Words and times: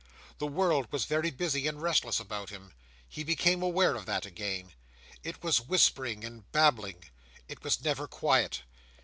The 0.39 0.47
world 0.47 0.87
was 0.91 1.05
very 1.05 1.29
busy 1.29 1.67
and 1.67 1.79
restless 1.79 2.19
about 2.19 2.49
him. 2.49 2.73
He 3.07 3.23
became 3.23 3.61
aware 3.61 3.93
of 3.93 4.07
that 4.07 4.25
again. 4.25 4.71
It 5.23 5.43
was 5.43 5.61
whispering 5.61 6.25
and 6.25 6.51
babbling. 6.51 7.03
It 7.47 7.63
was 7.63 7.83
never 7.83 8.07
quiet. 8.07 8.63